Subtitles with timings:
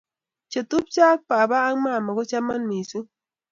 [0.51, 3.07] chetupcho ak baba ak mama kochaman mising